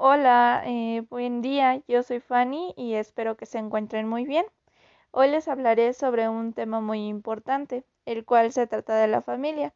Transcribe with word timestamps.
Hola, 0.00 0.62
eh, 0.64 1.02
buen 1.10 1.42
día, 1.42 1.82
yo 1.88 2.04
soy 2.04 2.20
Fanny 2.20 2.72
y 2.76 2.94
espero 2.94 3.36
que 3.36 3.46
se 3.46 3.58
encuentren 3.58 4.08
muy 4.08 4.24
bien. 4.26 4.46
Hoy 5.10 5.28
les 5.28 5.48
hablaré 5.48 5.92
sobre 5.92 6.28
un 6.28 6.52
tema 6.52 6.80
muy 6.80 7.08
importante, 7.08 7.84
el 8.06 8.24
cual 8.24 8.52
se 8.52 8.66
trata 8.68 8.96
de 8.96 9.08
la 9.08 9.22
familia. 9.22 9.74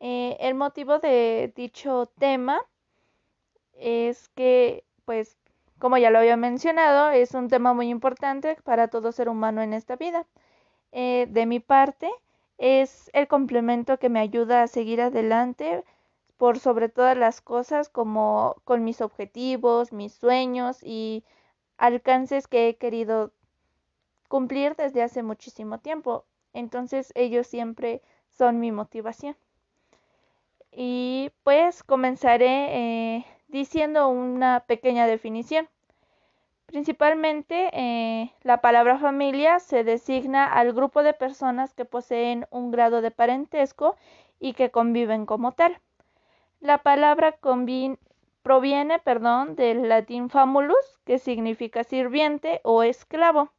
Eh, 0.00 0.36
el 0.40 0.54
motivo 0.54 0.98
de 1.00 1.52
dicho 1.56 2.06
tema 2.18 2.60
es 3.74 4.28
que, 4.30 4.84
pues, 5.04 5.36
como 5.78 5.96
ya 5.98 6.10
lo 6.10 6.18
había 6.18 6.36
mencionado, 6.36 7.10
es 7.10 7.34
un 7.34 7.48
tema 7.48 7.72
muy 7.74 7.88
importante 7.88 8.56
para 8.64 8.88
todo 8.88 9.12
ser 9.12 9.28
humano 9.28 9.62
en 9.62 9.72
esta 9.74 9.96
vida. 9.96 10.26
Eh, 10.92 11.26
de 11.30 11.46
mi 11.46 11.60
parte, 11.60 12.10
es 12.58 13.10
el 13.14 13.28
complemento 13.28 13.98
que 13.98 14.08
me 14.10 14.20
ayuda 14.20 14.62
a 14.62 14.68
seguir 14.68 15.00
adelante 15.02 15.84
por 16.40 16.58
sobre 16.58 16.88
todas 16.88 17.18
las 17.18 17.42
cosas, 17.42 17.90
como 17.90 18.56
con 18.64 18.82
mis 18.82 19.02
objetivos, 19.02 19.92
mis 19.92 20.14
sueños 20.14 20.78
y 20.82 21.22
alcances 21.76 22.48
que 22.48 22.68
he 22.68 22.76
querido 22.78 23.30
cumplir 24.26 24.74
desde 24.74 25.02
hace 25.02 25.22
muchísimo 25.22 25.80
tiempo. 25.80 26.24
Entonces 26.54 27.12
ellos 27.14 27.46
siempre 27.46 28.00
son 28.30 28.58
mi 28.58 28.72
motivación. 28.72 29.36
Y 30.72 31.30
pues 31.42 31.82
comenzaré 31.82 33.16
eh, 33.18 33.26
diciendo 33.48 34.08
una 34.08 34.60
pequeña 34.60 35.06
definición. 35.06 35.68
Principalmente, 36.64 37.68
eh, 37.74 38.32
la 38.44 38.62
palabra 38.62 38.98
familia 38.98 39.58
se 39.58 39.84
designa 39.84 40.46
al 40.46 40.72
grupo 40.72 41.02
de 41.02 41.12
personas 41.12 41.74
que 41.74 41.84
poseen 41.84 42.46
un 42.50 42.70
grado 42.70 43.02
de 43.02 43.10
parentesco 43.10 43.96
y 44.38 44.54
que 44.54 44.70
conviven 44.70 45.26
como 45.26 45.52
tal. 45.52 45.78
La 46.60 46.78
palabra 46.78 47.38
proviene 48.42 48.98
perdón, 48.98 49.56
del 49.56 49.88
latín 49.88 50.28
famulus, 50.28 51.00
que 51.04 51.18
significa 51.18 51.84
sirviente 51.84 52.60
o 52.64 52.82
esclavo. 52.82 53.50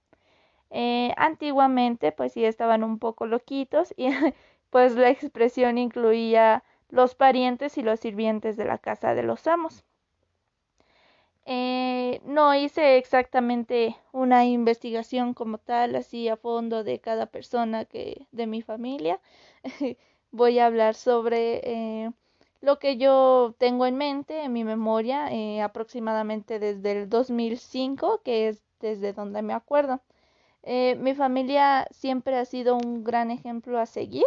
Eh, 0.69 1.13
antiguamente, 1.17 2.11
pues 2.11 2.33
sí 2.33 2.45
estaban 2.45 2.83
un 2.83 2.99
poco 2.99 3.25
loquitos 3.25 3.93
y 3.97 4.07
pues 4.69 4.95
la 4.95 5.09
expresión 5.09 5.77
incluía 5.77 6.63
los 6.89 7.15
parientes 7.15 7.77
y 7.77 7.81
los 7.83 7.99
sirvientes 7.99 8.57
de 8.57 8.65
la 8.65 8.77
casa 8.77 9.15
de 9.15 9.23
los 9.23 9.47
amos. 9.47 9.83
Eh, 11.45 12.21
no 12.25 12.53
hice 12.55 12.97
exactamente 12.97 13.97
una 14.11 14.45
investigación 14.45 15.33
como 15.33 15.57
tal, 15.57 15.95
así 15.95 16.29
a 16.29 16.37
fondo 16.37 16.83
de 16.83 16.99
cada 16.99 17.25
persona 17.25 17.85
que 17.85 18.27
de 18.31 18.47
mi 18.47 18.61
familia. 18.61 19.19
Voy 20.31 20.59
a 20.59 20.67
hablar 20.67 20.95
sobre 20.95 21.61
eh, 21.63 22.11
lo 22.61 22.79
que 22.79 22.97
yo 22.97 23.55
tengo 23.57 23.85
en 23.85 23.97
mente, 23.97 24.43
en 24.43 24.53
mi 24.53 24.63
memoria, 24.63 25.31
eh, 25.31 25.61
aproximadamente 25.61 26.59
desde 26.59 26.91
el 26.93 27.09
2005, 27.09 28.21
que 28.23 28.49
es 28.49 28.63
desde 28.79 29.13
donde 29.13 29.41
me 29.41 29.53
acuerdo. 29.53 30.01
Eh, 30.63 30.95
mi 30.95 31.15
familia 31.15 31.87
siempre 31.91 32.37
ha 32.37 32.45
sido 32.45 32.75
un 32.77 33.03
gran 33.03 33.31
ejemplo 33.31 33.79
a 33.79 33.85
seguir 33.87 34.25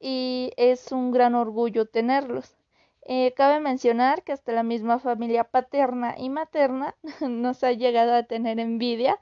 y 0.00 0.52
es 0.56 0.92
un 0.92 1.12
gran 1.12 1.34
orgullo 1.34 1.86
tenerlos. 1.86 2.56
Eh, 3.02 3.32
cabe 3.36 3.60
mencionar 3.60 4.22
que 4.22 4.32
hasta 4.32 4.52
la 4.52 4.62
misma 4.62 4.98
familia 4.98 5.44
paterna 5.44 6.14
y 6.18 6.28
materna 6.30 6.94
nos 7.20 7.64
ha 7.64 7.72
llegado 7.72 8.14
a 8.14 8.24
tener 8.24 8.60
envidia 8.60 9.18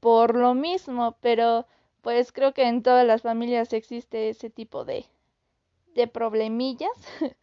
por 0.00 0.36
lo 0.36 0.54
mismo, 0.54 1.16
pero 1.20 1.66
pues 2.02 2.32
creo 2.32 2.54
que 2.54 2.64
en 2.68 2.82
todas 2.82 3.06
las 3.06 3.22
familias 3.22 3.72
existe 3.72 4.30
ese 4.30 4.50
tipo 4.50 4.84
de, 4.84 5.06
de 5.94 6.06
problemillas, 6.06 6.90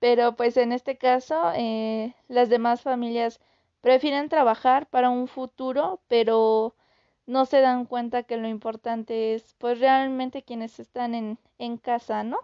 pero 0.00 0.36
pues 0.36 0.56
en 0.56 0.72
este 0.72 0.96
caso 0.98 1.52
eh, 1.54 2.14
las 2.28 2.48
demás 2.48 2.82
familias 2.82 3.40
prefieren 3.80 4.28
trabajar 4.28 4.86
para 4.86 5.10
un 5.10 5.28
futuro, 5.28 6.00
pero 6.08 6.74
no 7.26 7.46
se 7.46 7.60
dan 7.60 7.86
cuenta 7.86 8.22
que 8.24 8.36
lo 8.36 8.48
importante 8.48 9.34
es 9.34 9.54
pues 9.58 9.80
realmente 9.80 10.42
quienes 10.42 10.78
están 10.80 11.14
en, 11.14 11.38
en 11.58 11.78
casa, 11.78 12.22
¿no? 12.22 12.38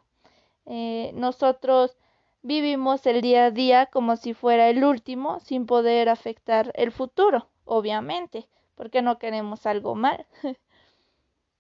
Eh, 0.66 1.12
nosotros 1.14 1.96
vivimos 2.42 3.06
el 3.06 3.20
día 3.20 3.46
a 3.46 3.50
día 3.50 3.86
como 3.86 4.16
si 4.16 4.34
fuera 4.34 4.68
el 4.68 4.84
último 4.84 5.40
sin 5.40 5.66
poder 5.66 6.08
afectar 6.08 6.72
el 6.74 6.92
futuro, 6.92 7.48
obviamente, 7.64 8.48
porque 8.74 9.02
no 9.02 9.18
queremos 9.18 9.66
algo 9.66 9.94
mal. 9.94 10.26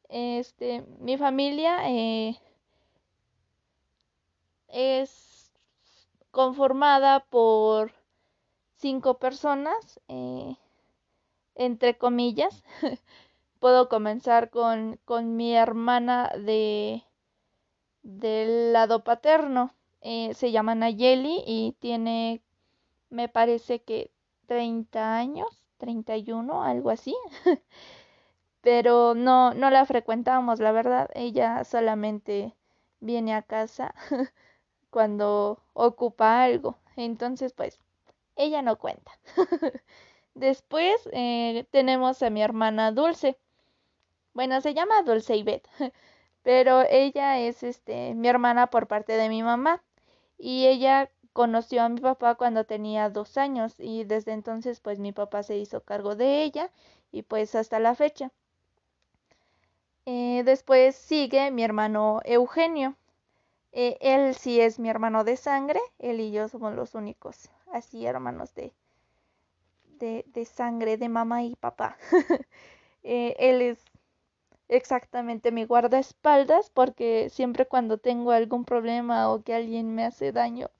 este, 0.08 0.84
mi 0.98 1.16
familia 1.18 1.88
eh, 1.90 2.36
es 4.72 5.52
conformada 6.30 7.20
por 7.30 7.92
cinco 8.76 9.18
personas, 9.18 10.00
eh, 10.08 10.56
entre 11.54 11.98
comillas. 11.98 12.64
Puedo 13.60 13.88
comenzar 13.88 14.50
con, 14.50 14.98
con, 15.04 15.36
mi 15.36 15.54
hermana 15.54 16.32
de 16.38 17.04
del 18.02 18.72
lado 18.72 19.04
paterno. 19.04 19.74
Eh, 20.00 20.32
se 20.34 20.50
llama 20.50 20.74
Nayeli 20.74 21.42
y 21.46 21.76
tiene, 21.78 22.42
me 23.10 23.28
parece 23.28 23.82
que 23.82 24.10
30 24.46 25.16
años, 25.16 25.48
31, 25.78 26.62
algo 26.62 26.90
así. 26.90 27.14
Pero 28.62 29.14
no, 29.14 29.54
no 29.54 29.70
la 29.70 29.84
frecuentamos, 29.86 30.60
la 30.60 30.72
verdad. 30.72 31.10
Ella 31.14 31.64
solamente 31.64 32.54
viene 33.00 33.34
a 33.34 33.42
casa 33.42 33.94
cuando 34.90 35.58
ocupa 35.74 36.42
algo. 36.42 36.76
Entonces, 36.96 37.52
pues, 37.52 37.78
ella 38.36 38.62
no 38.62 38.78
cuenta. 38.78 39.12
Después 40.34 41.08
eh, 41.12 41.66
tenemos 41.70 42.22
a 42.22 42.30
mi 42.30 42.42
hermana 42.42 42.92
Dulce. 42.92 43.38
Bueno, 44.34 44.60
se 44.60 44.74
llama 44.74 45.02
Dulce 45.02 45.36
Ivette, 45.36 45.68
pero 46.42 46.82
ella 46.88 47.38
es 47.38 47.62
este 47.62 48.14
mi 48.14 48.28
hermana 48.28 48.68
por 48.68 48.86
parte 48.88 49.14
de 49.16 49.28
mi 49.28 49.42
mamá. 49.42 49.82
Y 50.38 50.66
ella 50.66 51.10
conoció 51.32 51.82
a 51.82 51.88
mi 51.88 52.00
papá 52.00 52.34
cuando 52.36 52.64
tenía 52.64 53.10
dos 53.10 53.36
años 53.38 53.74
y 53.78 54.04
desde 54.04 54.32
entonces 54.32 54.80
pues 54.80 54.98
mi 54.98 55.12
papá 55.12 55.42
se 55.42 55.56
hizo 55.58 55.82
cargo 55.82 56.16
de 56.16 56.42
ella 56.42 56.70
y 57.12 57.22
pues 57.22 57.54
hasta 57.54 57.78
la 57.78 57.94
fecha. 57.94 58.30
Eh, 60.04 60.42
después 60.44 60.94
sigue 60.94 61.50
mi 61.50 61.62
hermano 61.64 62.20
Eugenio. 62.24 62.96
Eh, 63.72 63.98
él 64.00 64.34
sí 64.36 64.60
es 64.60 64.78
mi 64.78 64.88
hermano 64.90 65.24
de 65.24 65.36
sangre, 65.36 65.80
él 65.98 66.20
y 66.20 66.30
yo 66.30 66.48
somos 66.48 66.74
los 66.74 66.94
únicos, 66.94 67.50
así 67.72 68.06
hermanos 68.06 68.54
de, 68.54 68.72
de, 69.98 70.24
de 70.34 70.44
sangre, 70.44 70.96
de 70.96 71.08
mamá 71.08 71.42
y 71.44 71.54
papá. 71.56 71.96
eh, 73.04 73.36
él 73.38 73.62
es 73.62 73.78
exactamente 74.68 75.52
mi 75.52 75.64
guardaespaldas 75.64 76.70
porque 76.70 77.28
siempre 77.30 77.66
cuando 77.66 77.98
tengo 77.98 78.32
algún 78.32 78.64
problema 78.66 79.30
o 79.32 79.42
que 79.42 79.54
alguien 79.54 79.94
me 79.94 80.04
hace 80.04 80.32
daño, 80.32 80.70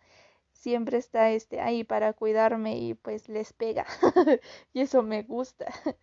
siempre 0.53 0.99
está 0.99 1.31
este 1.33 1.61
ahí 1.61 1.85
para 1.85 2.13
cuidarme 2.15 2.79
y 2.79 2.95
pues 2.95 3.29
les 3.29 3.53
pega 3.55 3.87
y 4.75 4.83
eso 4.83 5.03
me 5.03 5.23
gusta. 5.25 5.67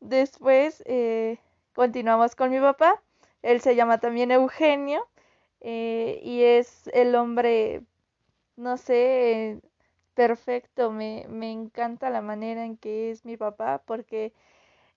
Después 0.00 0.82
eh, 0.86 1.38
continuamos 1.74 2.36
con 2.36 2.50
mi 2.50 2.60
papá, 2.60 3.02
él 3.42 3.60
se 3.60 3.76
llama 3.76 3.98
también 3.98 4.30
Eugenio 4.32 5.08
eh, 5.60 6.20
y 6.22 6.42
es 6.42 6.88
el 6.94 7.14
hombre, 7.14 7.82
no 8.56 8.76
sé, 8.78 9.60
perfecto. 10.14 10.90
Me, 10.92 11.26
me 11.28 11.52
encanta 11.52 12.10
la 12.10 12.22
manera 12.22 12.64
en 12.66 12.76
que 12.78 13.10
es 13.10 13.24
mi 13.24 13.36
papá 13.36 13.82
porque 13.86 14.32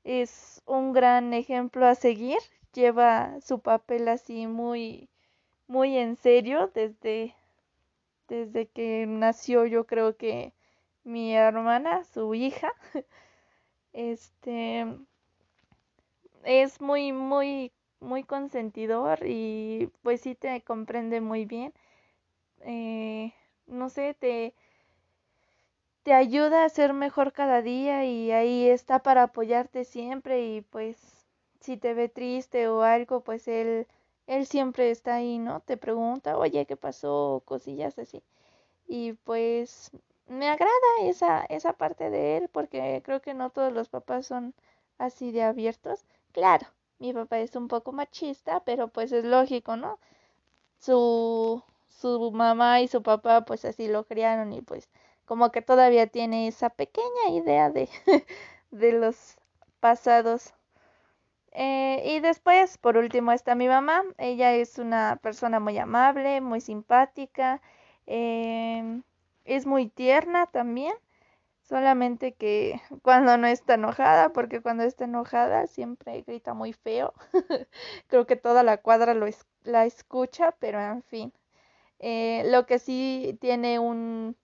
es 0.04 0.62
un 0.68 0.94
gran 0.94 1.34
ejemplo 1.34 1.86
a 1.88 1.96
seguir. 1.96 2.40
Lleva 2.74 3.40
su 3.42 3.62
papel 3.62 4.08
así 4.10 4.48
muy, 4.48 5.10
muy 5.68 5.98
en 5.98 6.16
serio 6.18 6.72
desde, 6.74 7.36
desde 8.28 8.68
que 8.68 9.06
nació 9.08 9.66
yo 9.66 9.86
creo 9.88 10.18
que 10.18 10.54
mi 11.06 11.36
hermana, 11.36 12.04
su 12.06 12.34
hija, 12.36 12.74
este, 13.94 14.86
es 16.44 16.80
muy, 16.82 17.12
muy 17.12 17.72
muy 18.04 18.24
consentidor 18.24 19.20
y 19.26 19.90
pues 20.04 20.22
sí 20.22 20.36
te 20.36 20.62
comprende 20.64 21.22
muy 21.22 21.46
bien. 21.46 21.74
Eh, 22.62 23.34
no 23.68 23.90
sé, 23.90 24.16
te, 24.16 24.56
te 26.04 26.14
ayuda 26.14 26.64
a 26.66 26.70
ser 26.70 26.94
mejor 26.94 27.34
cada 27.34 27.62
día 27.62 28.06
y 28.06 28.32
ahí 28.32 28.68
está 28.70 29.00
para 29.04 29.24
apoyarte 29.24 29.84
siempre 29.86 30.46
y 30.46 30.62
pues 30.62 30.98
si 31.60 31.78
te 31.78 31.94
ve 31.94 32.10
triste 32.10 32.68
o 32.68 32.84
algo, 32.84 33.22
pues 33.22 33.48
él, 33.48 33.88
él 34.28 34.46
siempre 34.46 34.92
está 34.92 35.16
ahí, 35.16 35.40
¿no? 35.40 35.62
Te 35.62 35.78
pregunta, 35.78 36.38
oye, 36.38 36.66
¿qué 36.66 36.76
pasó? 36.78 37.42
cosillas 37.46 37.98
así. 38.00 38.22
Y 38.88 39.14
pues 39.14 39.92
me 40.28 40.50
agrada 40.50 40.72
esa, 41.04 41.46
esa 41.46 41.74
parte 41.74 42.10
de 42.12 42.38
él 42.38 42.50
porque 42.52 43.02
creo 43.06 43.22
que 43.22 43.34
no 43.36 43.50
todos 43.52 43.74
los 43.74 43.90
papás 43.90 44.28
son 44.28 44.56
así 45.00 45.32
de 45.32 45.44
abiertos. 45.44 46.06
Claro, 46.34 46.68
mi 47.04 47.14
papá 47.14 47.40
es 47.40 47.56
un 47.56 47.68
poco 47.68 47.92
machista, 47.92 48.64
pero 48.66 48.88
pues 48.90 49.12
es 49.12 49.26
lógico, 49.26 49.76
¿no? 49.78 50.00
Su, 50.80 51.64
su 51.90 52.32
mamá 52.32 52.82
y 52.82 52.88
su 52.90 53.04
papá 53.04 53.46
pues 53.46 53.66
así 53.66 53.88
lo 53.90 54.06
criaron 54.06 54.54
y 54.54 54.62
pues 54.62 54.90
como 55.26 55.52
que 55.52 55.62
todavía 55.64 56.08
tiene 56.08 56.48
esa 56.48 56.70
pequeña 56.72 57.30
idea 57.32 57.70
de, 57.72 57.90
de 58.72 58.94
los 58.94 59.38
pasados. 59.82 60.54
Eh, 61.52 62.04
y 62.16 62.20
después, 62.20 62.78
por 62.78 62.98
último, 62.98 63.32
está 63.32 63.56
mi 63.56 63.68
mamá. 63.68 64.04
Ella 64.18 64.54
es 64.56 64.78
una 64.80 65.18
persona 65.22 65.60
muy 65.60 65.78
amable, 65.78 66.42
muy 66.42 66.62
simpática, 66.62 67.62
em, 68.08 69.04
es 69.46 69.66
muy 69.66 69.88
tierna 69.90 70.48
también. 70.48 70.94
Solamente 71.64 72.34
que 72.34 72.80
cuando 73.02 73.38
no 73.38 73.48
está 73.48 73.76
enojada, 73.76 74.30
porque 74.30 74.62
cuando 74.62 74.84
está 74.84 75.06
enojada 75.06 75.68
siempre 75.68 76.22
grita 76.22 76.54
muy 76.54 76.74
feo. 76.74 77.14
Creo 78.08 78.26
que 78.28 78.36
toda 78.36 78.64
la 78.64 78.78
cuadra 78.78 79.14
lo 79.14 79.28
la 79.64 79.86
escucha, 79.86 80.54
pero 80.60 80.80
en 80.82 81.02
fin. 81.04 81.34
Eh, 82.00 82.44
lo 82.52 82.66
que 82.68 82.80
sí 82.80 83.38
tiene 83.42 83.80
un, 83.80 84.36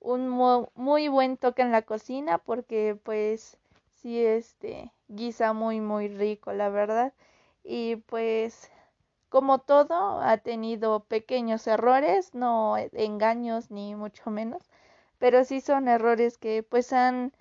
un 0.00 0.28
muy 0.74 1.08
buen 1.08 1.36
toque 1.38 1.62
en 1.62 1.72
la 1.72 1.82
cocina, 1.82 2.38
porque 2.38 2.98
pues 3.02 3.58
sí, 3.94 4.24
este, 4.24 4.92
guisa 5.08 5.52
muy, 5.54 5.80
muy 5.80 6.08
rico, 6.08 6.52
la 6.52 6.68
verdad. 6.70 7.12
Y 7.64 7.96
pues, 7.96 8.70
como 9.30 9.58
todo, 9.60 10.20
ha 10.22 10.38
tenido 10.38 11.00
pequeños 11.04 11.66
errores, 11.66 12.34
no 12.34 12.76
engaños 12.92 13.70
ni 13.70 13.94
mucho 13.94 14.30
menos, 14.30 14.62
pero 15.18 15.44
sí 15.44 15.60
son 15.60 15.88
errores 15.88 16.38
que 16.38 16.62
pues 16.62 16.92
han 16.92 17.32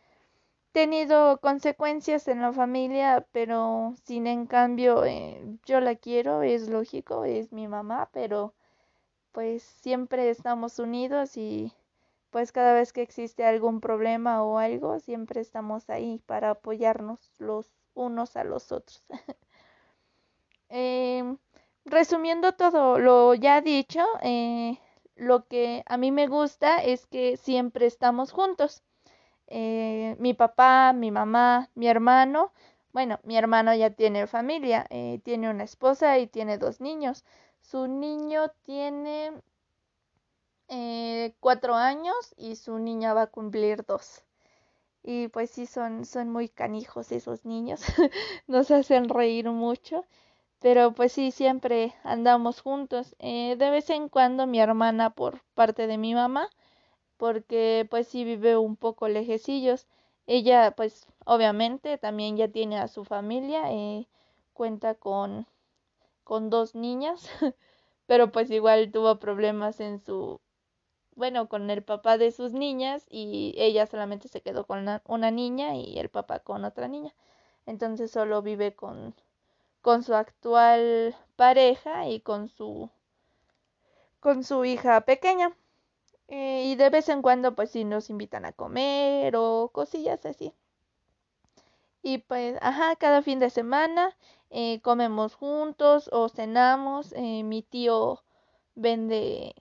tenido 0.71 1.39
consecuencias 1.39 2.27
en 2.27 2.41
la 2.41 2.53
familia, 2.53 3.25
pero 3.31 3.93
sin 4.05 4.27
en 4.27 4.45
cambio 4.47 5.05
eh, 5.05 5.41
yo 5.65 5.79
la 5.81 5.95
quiero, 5.95 6.43
es 6.43 6.69
lógico, 6.69 7.25
es 7.25 7.51
mi 7.51 7.67
mamá, 7.67 8.09
pero 8.13 8.53
pues 9.31 9.63
siempre 9.63 10.29
estamos 10.29 10.79
unidos 10.79 11.37
y 11.37 11.73
pues 12.31 12.51
cada 12.51 12.73
vez 12.73 12.93
que 12.93 13.01
existe 13.01 13.45
algún 13.45 13.81
problema 13.81 14.43
o 14.43 14.59
algo, 14.59 14.99
siempre 14.99 15.41
estamos 15.41 15.89
ahí 15.89 16.21
para 16.25 16.51
apoyarnos 16.51 17.19
los 17.39 17.67
unos 17.95 18.35
a 18.35 18.43
los 18.43 18.71
otros. 18.71 19.03
Em, 20.69 21.37
resumiendo 21.85 22.51
todo 22.53 22.99
lo 22.99 23.33
ya 23.33 23.61
dicho, 23.61 24.01
eh, 24.21 24.77
lo 25.17 25.47
que 25.47 25.83
a 25.87 25.97
mí 25.97 26.11
me 26.11 26.27
gusta 26.27 26.83
es 26.83 27.05
que 27.05 27.37
siempre 27.37 27.85
estamos 27.85 28.31
juntos. 28.31 28.83
Eh, 29.47 30.15
mi 30.19 30.33
papá, 30.33 30.93
mi 30.93 31.11
mamá, 31.11 31.69
mi 31.75 31.87
hermano, 31.87 32.51
bueno, 32.93 33.19
mi 33.23 33.37
hermano 33.37 33.73
ya 33.75 33.91
tiene 33.91 34.27
familia, 34.27 34.85
eh, 34.89 35.19
tiene 35.23 35.49
una 35.49 35.63
esposa 35.63 36.17
y 36.19 36.27
tiene 36.27 36.57
dos 36.57 36.81
niños. 36.81 37.25
Su 37.61 37.87
niño 37.87 38.49
tiene 38.63 39.33
eh, 40.69 41.35
cuatro 41.39 41.75
años 41.75 42.33
y 42.37 42.55
su 42.55 42.77
niña 42.79 43.13
va 43.13 43.23
a 43.23 43.27
cumplir 43.27 43.85
dos. 43.85 44.23
Y 45.03 45.29
pues 45.29 45.51
sí, 45.51 45.65
son, 45.65 46.05
son 46.05 46.29
muy 46.31 46.49
canijos 46.49 47.11
esos 47.11 47.45
niños, 47.45 47.81
nos 48.47 48.71
hacen 48.71 49.09
reír 49.09 49.49
mucho, 49.49 50.05
pero 50.59 50.93
pues 50.93 51.11
sí, 51.13 51.31
siempre 51.31 51.93
andamos 52.03 52.61
juntos. 52.61 53.15
Eh, 53.19 53.55
de 53.57 53.69
vez 53.71 53.89
en 53.89 54.09
cuando 54.09 54.47
mi 54.47 54.59
hermana 54.59 55.11
por 55.11 55.41
parte 55.55 55.87
de 55.87 55.97
mi 55.97 56.13
mamá, 56.13 56.49
porque 57.17 57.87
pues 57.89 58.07
sí 58.07 58.23
vive 58.25 58.57
un 58.57 58.75
poco 58.77 59.07
lejecillos. 59.09 59.87
Ella 60.27 60.71
pues 60.75 61.07
obviamente 61.25 61.97
también 61.97 62.37
ya 62.37 62.49
tiene 62.49 62.79
a 62.79 62.87
su 62.87 63.05
familia, 63.05 63.71
eh, 63.73 64.07
cuenta 64.53 64.95
con, 64.95 65.47
con 66.23 66.49
dos 66.49 66.75
niñas, 66.75 67.29
pero 68.07 68.31
pues 68.31 68.51
igual 68.51 68.91
tuvo 68.91 69.19
problemas 69.19 69.79
en 69.81 69.99
su 69.99 70.41
bueno, 71.17 71.49
con 71.49 71.69
el 71.71 71.83
papá 71.83 72.17
de 72.17 72.31
sus 72.31 72.53
niñas 72.53 73.07
y 73.09 73.55
ella 73.57 73.87
solamente 73.87 74.27
se 74.29 74.41
quedó 74.41 74.65
con 74.67 74.87
una, 75.05 75.31
niña 75.31 75.75
y 75.75 75.97
el 75.99 76.09
papá 76.09 76.39
con 76.39 76.63
otra 76.63 76.87
niña. 76.87 77.13
Entonces 77.65 78.11
solo 78.11 78.41
vive 78.43 78.75
con, 78.75 79.15
con 79.87 80.03
su 80.03 80.13
actual 80.15 81.15
pareja 81.37 82.09
y 82.09 82.19
con 82.19 82.49
su 82.49 82.89
con 84.19 84.43
su 84.43 84.65
hija 84.65 84.99
pequeña. 84.99 85.55
Eh, 86.27 86.65
y 86.65 86.75
de 86.75 86.89
vez 86.89 87.07
en 87.07 87.21
cuando 87.21 87.55
pues 87.55 87.71
sí 87.71 87.85
nos 87.85 88.09
invitan 88.09 88.43
a 88.43 88.51
comer 88.51 89.37
o 89.37 89.69
cosillas 89.71 90.25
así. 90.25 90.53
Y 92.03 92.17
pues, 92.17 92.57
ajá, 92.61 92.97
cada 92.97 93.21
fin 93.21 93.39
de 93.39 93.49
semana 93.49 94.17
eh, 94.49 94.81
comemos 94.81 95.35
juntos 95.35 96.09
o 96.11 96.27
cenamos. 96.27 97.13
Eh, 97.13 97.43
mi 97.43 97.61
tío 97.61 98.21
vende 98.75 99.55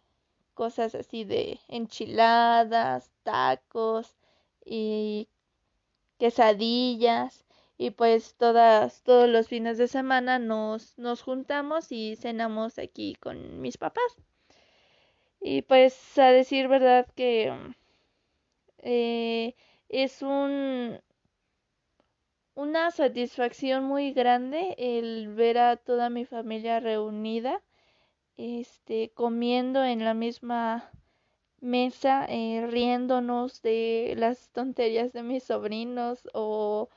cosas 0.55 0.97
así 0.97 1.23
de 1.23 1.61
enchiladas, 1.69 3.13
tacos 3.23 4.17
y 4.65 5.29
quesadillas 6.19 7.46
y 7.79 7.91
pues 7.91 8.35
todas 8.37 9.03
todos 9.03 9.29
los 9.29 9.49
fines 9.49 9.79
de 9.79 9.89
semana 9.89 10.39
nos 10.39 10.99
nos 10.99 11.23
juntamos 11.23 11.93
y 11.93 12.17
cenamos 12.17 12.79
aquí 12.79 13.17
con 13.21 13.61
mis 13.61 13.79
papás. 13.79 14.17
Y 15.41 15.63
pues 15.63 16.19
a 16.19 16.31
decir 16.33 16.69
verdad 16.69 17.07
que 17.15 17.53
eh, 18.79 19.55
es 19.89 20.23
un 20.23 21.01
una 22.55 22.91
satisfacción 22.91 23.85
muy 23.85 24.13
grande 24.13 24.75
el 24.79 25.35
ver 25.35 25.59
a 25.59 25.77
toda 25.77 26.11
mi 26.11 26.25
familia 26.25 26.81
reunida 26.81 27.63
este, 28.37 29.11
comiendo 29.15 29.85
en 29.85 30.05
la 30.05 30.15
misma 30.15 30.91
mesa, 31.61 32.27
eh, 32.29 32.67
riéndonos 32.69 33.63
de 33.63 34.15
las 34.17 34.51
tonterías 34.51 35.13
de 35.13 35.23
mis 35.23 35.45
sobrinos 35.45 36.29
o 36.35 36.89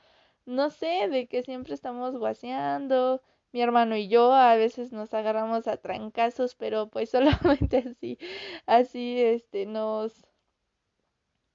no 0.46 0.70
sé, 0.70 1.08
de 1.08 1.26
que 1.26 1.42
siempre 1.42 1.74
estamos 1.74 2.16
guaseando. 2.16 3.22
Mi 3.52 3.62
hermano 3.62 3.96
y 3.96 4.08
yo 4.08 4.32
a 4.32 4.54
veces 4.56 4.92
nos 4.92 5.12
agarramos 5.14 5.66
a 5.68 5.76
trancazos, 5.76 6.54
pero 6.54 6.88
pues 6.88 7.10
solamente 7.10 7.78
así, 7.78 8.18
así 8.66 9.20
este 9.20 9.66
nos 9.66 10.26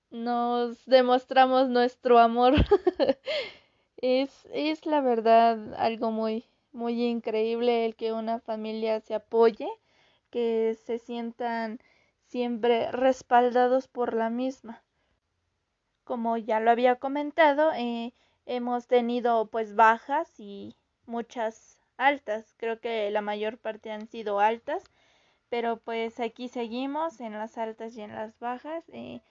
nos 0.10 0.86
demostramos 0.86 1.70
nuestro 1.70 2.20
amor. 2.20 2.54
es, 3.98 4.48
es 4.54 4.86
la 4.86 5.02
verdad 5.02 5.74
algo 5.76 6.12
muy, 6.12 6.46
muy 6.72 7.04
increíble 7.04 7.86
el 7.86 7.96
que 7.96 8.14
una 8.14 8.40
familia 8.40 9.00
se 9.02 9.16
apoye, 9.16 9.68
que 10.30 10.78
se 10.86 11.00
sientan 11.00 11.80
siempre 12.28 12.92
respaldados 12.92 13.88
por 13.88 14.14
la 14.14 14.30
misma. 14.30 14.84
Como 16.04 16.38
ya 16.38 16.60
lo 16.60 16.72
había 16.72 16.96
comentado, 16.98 17.72
eh, 17.74 18.14
hemos 18.46 18.88
tenido 18.88 19.48
pues 19.48 19.76
bajas 19.76 20.40
y 20.40 20.76
muchas 21.06 21.78
altas. 21.98 22.54
Creo 22.58 22.80
que 22.80 23.10
la 23.12 23.22
mayor 23.22 23.58
parte 23.58 23.92
han 23.92 24.08
sido 24.08 24.40
altas, 24.40 24.84
pero 25.50 25.78
pues 25.78 26.20
aquí 26.20 26.50
seguimos 26.50 27.20
en 27.22 27.34
las 27.34 27.58
altas 27.58 27.96
y 27.98 28.02
en 28.02 28.16
las 28.16 28.38
bajas. 28.40 28.84
Eh, 28.90 29.22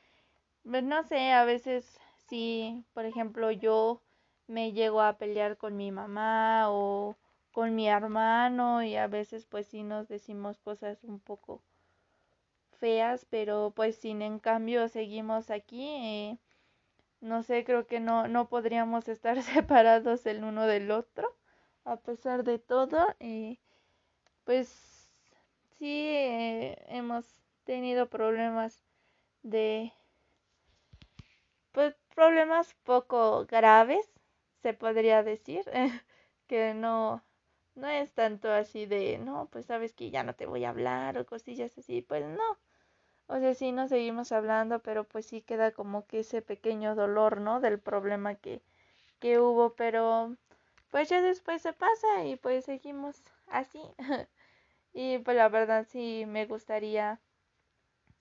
pues, 0.65 0.83
no 0.83 1.03
sé, 1.05 1.33
a 1.33 1.45
veces 1.45 1.99
si, 2.29 2.85
por 2.95 3.05
ejemplo, 3.07 3.51
yo 3.51 4.01
me 4.47 4.73
llego 4.73 5.01
a 5.03 5.19
pelear 5.19 5.57
con 5.57 5.77
mi 5.77 5.93
mamá 5.93 6.67
o 6.71 7.17
con 7.53 7.75
mi 7.75 7.89
hermano 7.89 8.83
y 8.83 8.97
a 8.97 9.07
veces 9.07 9.47
pues 9.47 9.67
sí 9.69 9.83
nos 9.85 10.09
decimos 10.09 10.59
cosas 10.59 11.05
un 11.05 11.21
poco 11.21 11.63
feas, 12.81 13.27
pero 13.31 13.73
pues 13.75 13.97
sin 13.97 14.23
en 14.23 14.39
cambio 14.39 14.89
seguimos 14.89 15.51
aquí. 15.51 15.87
Eh, 15.87 16.39
no 17.25 17.43
sé, 17.43 17.65
creo 17.65 17.87
que 17.87 18.01
no, 18.01 18.29
no 18.29 18.49
podríamos 18.49 19.09
estar 19.09 19.43
separados 19.43 20.27
el 20.27 20.45
uno 20.45 20.67
del 20.67 20.91
otro, 20.91 21.35
a 21.85 21.97
pesar 21.97 22.45
de 22.45 22.59
todo. 22.59 22.99
Eh, 23.21 23.59
pues 24.45 25.11
sí, 25.79 26.09
eh, 26.09 26.85
hemos 26.89 27.27
tenido 27.65 28.09
problemas 28.09 28.85
de, 29.43 29.93
pues 31.73 31.95
problemas 32.15 32.75
poco 32.85 33.47
graves, 33.47 34.07
se 34.63 34.75
podría 34.75 35.23
decir, 35.23 35.65
que 36.47 36.75
no, 36.75 37.23
no 37.75 37.89
es 37.89 38.13
tanto 38.13 38.53
así 38.53 38.87
de, 38.87 39.19
no, 39.19 39.49
pues 39.51 39.67
sabes 39.67 39.93
que 39.95 40.11
ya 40.11 40.23
no 40.23 40.35
te 40.35 40.47
voy 40.47 40.65
a 40.65 40.71
hablar 40.71 41.19
o 41.19 41.27
cosillas 41.27 41.77
así, 41.79 42.03
pues 42.03 42.25
no. 42.27 42.59
O 43.35 43.41
sea, 43.41 43.53
sí 43.53 43.73
nos 43.73 43.91
seguimos 43.91 44.31
hablando, 44.31 44.79
pero 44.79 45.03
pues 45.03 45.27
sí 45.27 45.43
queda 45.43 45.73
como 45.73 46.07
que 46.07 46.21
ese 46.21 46.41
pequeño 46.41 46.95
dolor, 46.95 47.41
¿no? 47.41 47.61
Del 47.61 47.81
problema 47.81 48.37
que, 48.37 48.63
que 49.19 49.41
hubo, 49.41 49.75
pero 49.75 50.37
pues 50.91 51.09
ya 51.09 51.21
después 51.21 51.61
se 51.61 51.73
pasa 51.73 52.25
y 52.25 52.37
pues 52.37 52.65
seguimos 52.67 53.21
así. 53.49 53.83
y 54.93 55.19
pues 55.19 55.37
la 55.37 55.49
verdad 55.49 55.85
sí 55.91 56.27
me 56.29 56.47
gustaría 56.47 57.21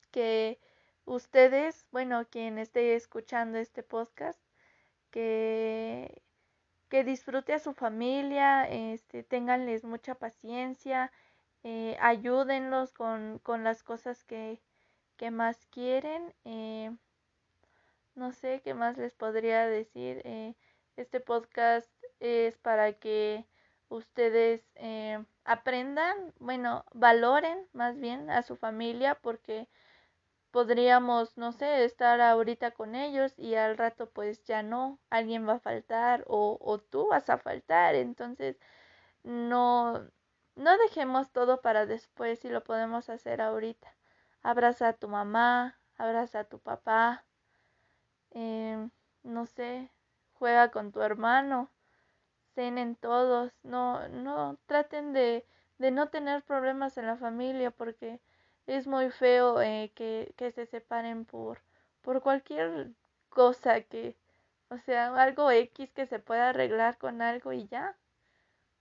que 0.10 0.60
ustedes, 1.05 1.86
bueno, 1.91 2.25
quien 2.32 2.58
esté 2.58 2.96
escuchando 2.96 3.60
este 3.60 3.84
podcast, 3.84 4.39
que 5.12 6.24
que 6.89 7.03
disfrute 7.03 7.53
a 7.53 7.60
su 7.60 7.74
familia, 7.74 8.67
este, 8.70 9.24
ténganles 9.24 9.84
mucha 9.84 10.15
paciencia, 10.15 11.12
eh, 11.63 11.98
ayúdenlos 12.01 12.93
con, 12.93 13.39
con, 13.39 13.63
las 13.63 13.84
cosas 13.84 14.24
que, 14.24 14.60
que 15.17 15.32
más 15.32 15.65
quieren. 15.67 16.34
Eh, 16.46 16.91
no 18.15 18.32
sé 18.32 18.62
qué 18.63 18.74
más 18.74 18.98
les 18.98 19.13
podría 19.13 19.67
decir. 19.67 20.22
Eh, 20.25 20.55
este 20.98 21.20
podcast 21.20 21.89
es 22.20 22.58
para 22.58 22.93
que 22.93 23.46
ustedes 23.89 24.63
eh, 24.75 25.24
aprendan, 25.46 26.34
bueno, 26.39 26.86
valoren 26.93 27.67
más 27.74 28.00
bien 28.00 28.29
a 28.29 28.43
su 28.43 28.55
familia 28.55 29.15
porque 29.15 29.67
podríamos, 30.51 31.38
no 31.38 31.51
sé, 31.51 31.84
estar 31.86 32.22
ahorita 32.22 32.72
con 32.72 32.96
ellos 32.96 33.34
y 33.38 33.55
al 33.55 33.77
rato 33.77 34.10
pues 34.10 34.43
ya 34.46 34.63
no, 34.63 35.00
alguien 35.10 35.48
va 35.48 35.53
a 35.55 35.60
faltar 35.60 36.24
o, 36.27 36.58
o 36.62 36.79
tú 36.79 37.08
vas 37.10 37.29
a 37.29 37.38
faltar, 37.39 37.96
entonces 37.96 38.58
no, 39.24 40.10
no 40.55 40.77
dejemos 40.79 41.32
todo 41.32 41.62
para 41.62 41.86
después 41.88 42.39
si 42.39 42.50
lo 42.50 42.63
podemos 42.63 43.10
hacer 43.10 43.41
ahorita. 43.41 43.96
Abraza 44.44 44.90
a 44.90 44.94
tu 44.94 45.08
mamá, 45.08 45.80
abraza 45.98 46.42
a 46.42 46.44
tu 46.44 46.60
papá, 46.60 47.26
eh, 48.32 48.90
no 49.24 49.46
sé, 49.46 49.90
juega 50.34 50.70
con 50.72 50.92
tu 50.92 51.02
hermano, 51.02 51.70
cenen 52.56 52.96
todos, 52.96 53.54
no, 53.64 54.08
no, 54.10 54.58
traten 54.66 55.14
de, 55.14 55.46
de 55.78 55.92
no 55.92 56.10
tener 56.10 56.44
problemas 56.44 56.98
en 56.98 57.08
la 57.08 57.18
familia 57.18 57.72
porque 57.72 58.20
es 58.68 58.88
muy 58.88 59.10
feo 59.12 59.62
eh, 59.62 59.92
que, 59.96 60.34
que 60.38 60.52
se 60.52 60.66
separen 60.66 61.26
por, 61.26 61.62
por 62.02 62.22
cualquier 62.22 62.92
cosa 63.30 63.82
que, 63.82 64.16
o 64.70 64.78
sea, 64.80 65.14
algo 65.16 65.52
X 65.52 65.92
que 65.94 66.06
se 66.06 66.20
pueda 66.20 66.50
arreglar 66.50 66.98
con 66.98 67.22
algo 67.22 67.54
y 67.54 67.68
ya. 67.68 67.98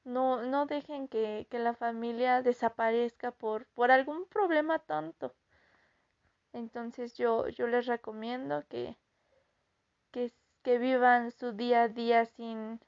No, 0.05 0.43
no 0.43 0.67
dejen 0.67 1.09
que, 1.09 1.47
que 1.51 1.59
la 1.59 1.75
familia 1.75 2.43
desaparezca 2.43 3.33
por, 3.33 3.67
por 3.69 3.91
algún 3.91 4.27
problema 4.27 4.79
tonto. 4.79 5.35
Entonces 6.53 7.15
yo, 7.15 7.49
yo 7.49 7.67
les 7.67 7.87
recomiendo 7.87 8.65
que, 8.69 8.97
que, 10.11 10.33
que 10.63 10.79
vivan 10.79 11.31
su 11.31 11.53
día 11.53 11.85
a 11.85 11.89
día 11.89 12.27
sin, 12.27 12.81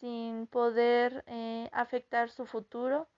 sin 0.00 0.46
poder 0.46 1.24
eh, 1.26 1.68
afectar 1.72 2.30
su 2.30 2.46
futuro, 2.46 3.08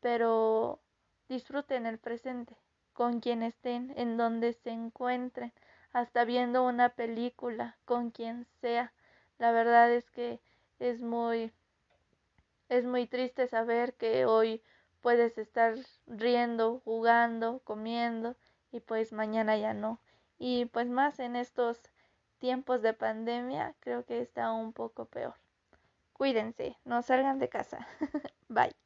pero 0.00 0.80
disfruten 1.28 1.86
el 1.86 1.98
presente 1.98 2.56
con 2.92 3.20
quien 3.20 3.42
estén, 3.42 3.92
en 3.96 4.16
donde 4.16 4.54
se 4.54 4.70
encuentren, 4.70 5.52
hasta 5.92 6.24
viendo 6.24 6.64
una 6.64 6.90
película, 6.90 7.76
con 7.84 8.10
quien 8.10 8.46
sea. 8.60 8.92
La 9.38 9.52
verdad 9.52 9.92
es 9.92 10.08
que 10.10 10.40
es 10.78 11.02
muy 11.02 11.52
es 12.68 12.84
muy 12.84 13.06
triste 13.06 13.46
saber 13.46 13.94
que 13.94 14.24
hoy 14.26 14.62
puedes 15.00 15.38
estar 15.38 15.76
riendo, 16.06 16.80
jugando, 16.84 17.60
comiendo 17.64 18.34
y 18.76 18.80
pues 18.80 19.12
mañana 19.12 19.56
ya 19.56 19.74
no. 19.74 20.00
Y 20.38 20.66
pues 20.66 20.88
más 20.88 21.18
en 21.18 21.34
estos 21.34 21.80
tiempos 22.38 22.82
de 22.82 22.92
pandemia 22.92 23.74
creo 23.80 24.04
que 24.04 24.20
está 24.20 24.52
un 24.52 24.72
poco 24.72 25.06
peor. 25.06 25.34
Cuídense, 26.12 26.76
no 26.84 27.02
salgan 27.02 27.38
de 27.38 27.48
casa. 27.48 27.86
Bye. 28.48 28.85